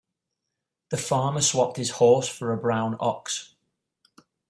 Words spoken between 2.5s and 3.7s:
a brown ox.